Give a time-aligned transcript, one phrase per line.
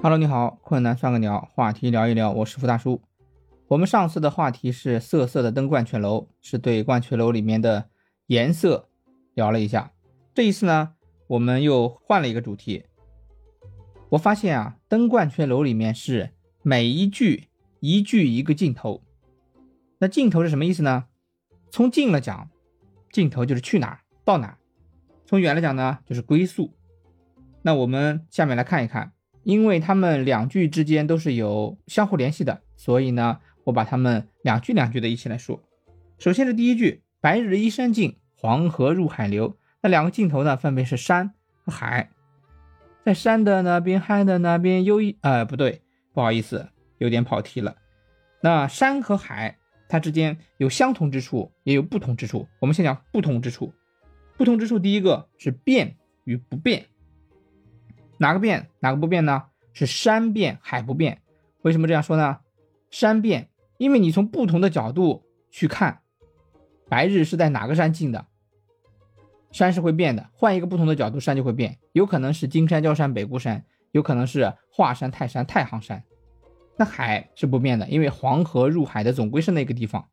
[0.00, 3.02] Hello，你好，困难算个鸟，话题聊一聊，我是付大叔。
[3.66, 7.90] 我们上次的话题是色色的登鹳雀楼，是对鹳雀楼里面的
[8.28, 8.88] 颜色
[9.34, 9.90] 聊了一下。
[10.32, 10.94] 这一次呢，
[11.26, 12.84] 我们又换了一个主题。
[14.10, 16.30] 我发现啊，登鹳雀楼里面是
[16.62, 17.48] 每一句
[17.80, 19.02] 一句一个镜头。
[19.98, 21.06] 那镜头是什么意思呢？
[21.72, 22.48] 从近了讲，
[23.10, 24.58] 镜头就是去哪儿到哪儿；
[25.26, 26.72] 从远了讲呢，就是归宿。
[27.62, 29.12] 那我们下面来看一看，
[29.48, 35.58] 因为他们两句之间都是有相互联系的，所以呢，我把它们两句两句的一起来说。
[36.18, 41.32] 首先是第一句“白日依山尽，黄河入海流”，那两个镜头呢，分别是山
[41.64, 42.10] 和海。
[43.06, 45.16] 在山的那边，海的那边，有一……
[45.22, 45.80] 呃，不对，
[46.12, 47.74] 不好意思，有点跑题了。
[48.42, 49.56] 那山和海
[49.88, 52.46] 它之间有相同之处，也有不同之处。
[52.60, 53.72] 我们先讲不同之处。
[54.36, 56.84] 不同之处，第一个是变与不变。
[58.18, 59.44] 哪个变，哪个不变呢？
[59.72, 61.22] 是山变，海不变。
[61.62, 62.38] 为什么这样说呢？
[62.90, 66.00] 山变，因为你从不同的角度去看，
[66.88, 68.26] 白日是在哪个山进的，
[69.52, 70.30] 山是会变的。
[70.32, 71.78] 换一个不同的角度，山就会变。
[71.92, 76.02] 有可能是金山、焦山、北固山，有可能是华山、泰山、太行山。
[76.76, 80.08] 那海是不变的，因为黄河入海的总归是那个地方。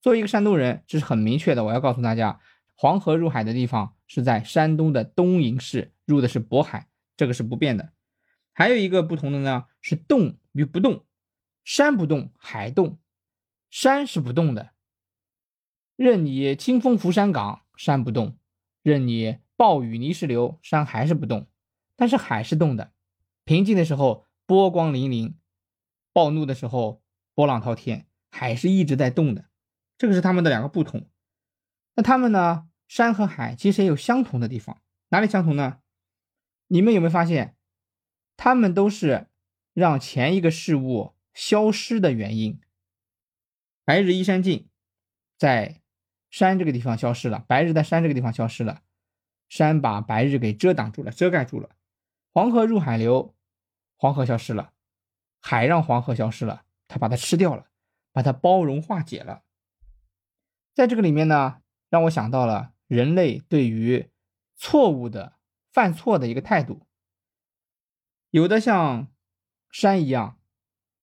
[0.00, 1.64] 作为一个山东人，这是很明确的。
[1.64, 2.38] 我要告诉大家，
[2.76, 6.86] 黄河入海的地方是在山东的东营市，入的是渤海。
[7.20, 7.92] 这个是不变的，
[8.54, 11.04] 还有一个不同的呢，是动与不动。
[11.64, 12.98] 山不动，海动。
[13.68, 14.70] 山是不动的，
[15.96, 18.38] 任你清风拂山岗，山不动；
[18.82, 21.46] 任你暴雨泥石流，山还是不动。
[21.94, 22.94] 但是海是动的，
[23.44, 25.34] 平静的时候波光粼粼，
[26.14, 27.02] 暴怒的时候
[27.34, 29.50] 波浪滔天，海是一直在动的。
[29.98, 31.06] 这个是他们的两个不同。
[31.96, 32.66] 那他们呢？
[32.88, 35.80] 山和海其实也有相同的地方，哪里相同呢？
[36.72, 37.56] 你们有没有发现，
[38.36, 39.26] 他们都是
[39.74, 42.60] 让前一个事物消失的原因？
[43.84, 44.68] 白日依山尽，
[45.36, 45.82] 在
[46.30, 48.82] 山这个地方消失了；白日在山这个地方消失了，
[49.48, 51.70] 山把白日给遮挡住了、遮盖住了。
[52.32, 53.34] 黄河入海流，
[53.96, 54.72] 黄河消失了，
[55.40, 57.66] 海让黄河消失了，它把它吃掉了，
[58.12, 59.42] 把它包容化解了。
[60.72, 64.08] 在这个里面呢，让我想到了人类对于
[64.54, 65.39] 错误的。
[65.72, 66.86] 犯错的一个态度，
[68.30, 69.12] 有的像
[69.70, 70.38] 山一样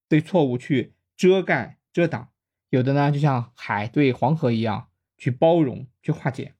[0.09, 2.31] 对错误去遮盖遮挡，
[2.69, 6.55] 有的呢就像海对黄河一样去包容去化解。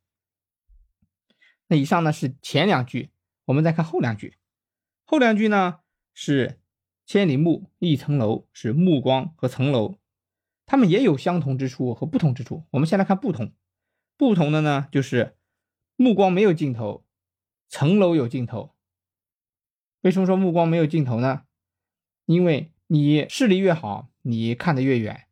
[1.67, 3.11] 那以上呢是前两句，
[3.45, 4.37] 我们再看后两句。
[5.03, 5.81] 后两句呢
[6.13, 6.61] 是
[7.05, 9.97] 千里目一层楼，是目光和层楼，
[10.65, 12.65] 它们也有相同之处和不同之处。
[12.71, 13.53] 我们先来看不同，
[14.15, 15.37] 不同的呢就是
[15.97, 17.05] 目光没有尽头。
[17.69, 18.73] 层楼有尽头，
[20.01, 21.43] 为什么说目光没有尽头呢？
[22.25, 25.27] 因为你视力越好，你看得越远，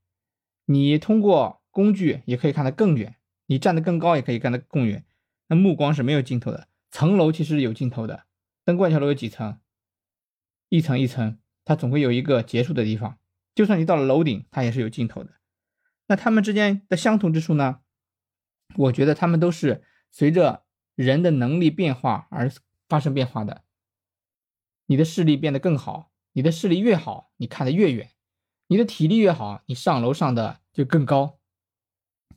[0.66, 5.06] 你通过工具也可以看得更远，你站得更高也可以看得更远。
[5.48, 6.68] 那目光是没有尽头的。
[6.92, 8.26] 层楼其实有尽头的，
[8.66, 9.60] 登鹳雀楼有几层？
[10.68, 13.18] 一层一层，它总会有一个结束的地方。
[13.54, 15.36] 就算你到了楼顶，它也是有尽头的。
[16.08, 17.80] 那它们之间的相同之处呢？
[18.76, 20.65] 我觉得它们都是随着。
[20.96, 22.52] 人的能力变化而
[22.88, 23.64] 发生变化的，
[24.86, 28.08] 你的视力变得更好，你的视力越好，你看得越远；
[28.68, 31.40] 你的体力越好，你上楼上的就更高。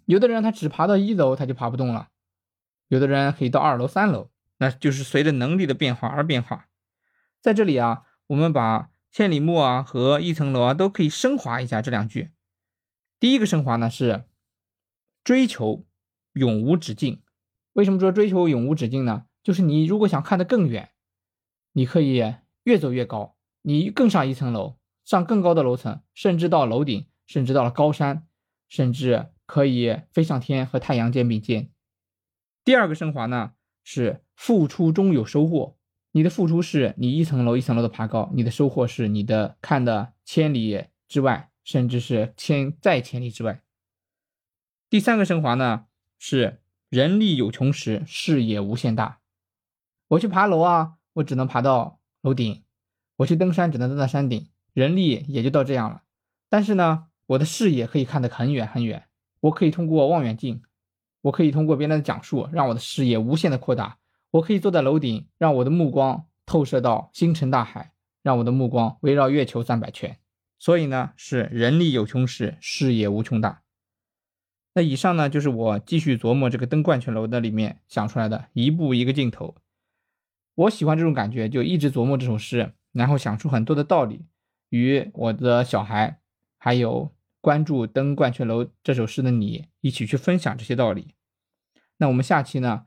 [0.06, 2.08] 有的人他只爬到一楼他就爬不动了，
[2.88, 6.68] 有的人可以到二楼、三楼，那就是随着能力的变化而变化。
[7.40, 12.32] 在这里啊，我们把千里目啊和一层楼啊都可以升华一下这两句。
[13.20, 14.24] 第一个升华呢是
[15.22, 15.86] 追求
[16.32, 17.22] 永无止境。
[17.78, 19.26] 为什么说追求永无止境呢？
[19.44, 20.90] 就是你如果想看得更远，
[21.74, 22.34] 你可以
[22.64, 28.26] 越走越高，你更上一层楼，上更高的楼层，甚至到楼顶，甚至到了高山，
[28.68, 31.70] 甚至可以飞上天和太阳肩并肩。
[32.64, 33.52] 第二个升华呢，
[33.84, 35.76] 是付出终有收获。
[36.10, 43.62] 你的付出是你一层楼一层楼的爬高，你的收获是你的看的千里之外，甚至是千再千里之外。
[44.90, 45.86] 第三个升华呢
[46.18, 46.58] 是。
[46.88, 49.18] 人力有穷时，视野无限大。
[50.08, 52.62] 我去爬楼啊，我只能爬到楼顶；
[53.16, 56.04] 我去登山，只能登到山顶，人力也就到这样了。
[56.48, 59.04] 但是呢，我的视野可以看得很远很远。
[59.40, 60.62] 我可以通过望远镜，
[61.20, 63.98] 我可以通过别人的讲述，让我的视野无限的扩大。
[64.30, 67.92] 我可以坐在楼顶，让我的目光透射到星辰大海，
[68.22, 70.18] 让我的目光围绕月球三百圈。
[70.58, 73.60] 所以呢，是人力有穷时，视野无穷大。
[74.74, 79.56] 那以上呢，就是我继续琢磨这个登鹳雀楼的里面想出来的一步一个镜头。
[80.54, 82.74] 我喜欢这种感觉，就一直琢磨这首诗。
[82.92, 84.24] 然后想出很多的道理，
[84.70, 86.20] 与我的小孩，
[86.58, 91.14] 还有关注《登鹳雀楼》这首诗的你一起去分享这些道理。
[91.98, 92.86] 那我们下期呢，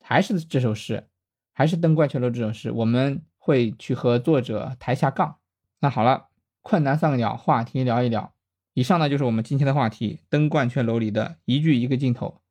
[0.00, 1.08] 还是这首诗，
[1.52, 5.36] 还是《登鹳雀楼》这首诗，我们会去和作者抬下杠。
[5.80, 6.30] 那好了，
[6.62, 8.34] 困难三个鸟话题聊一聊。
[8.78, 12.42] 以上呢就是我们今天的话题，《登鹳雀楼》里的一句一个镜头。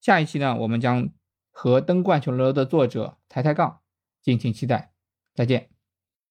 [0.00, 1.08] 下一期呢，我们将
[1.50, 3.80] 和《登鹳雀楼》的作者抬抬杠，
[4.22, 4.92] 敬请期待。
[5.34, 5.71] 再见。